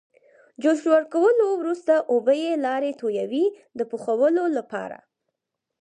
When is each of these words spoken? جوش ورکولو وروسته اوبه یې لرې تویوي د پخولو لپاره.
جوش 0.61 0.79
ورکولو 0.93 1.47
وروسته 1.61 1.93
اوبه 2.11 2.33
یې 2.43 2.51
لرې 2.65 2.91
تویوي 3.01 3.45
د 3.77 3.79
پخولو 3.91 4.43
لپاره. 4.57 4.97